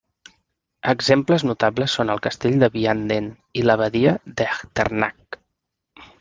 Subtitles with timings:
[0.93, 3.29] Exemples notables són el Castell de Vianden
[3.61, 5.41] i l'Abadia d'Echternach.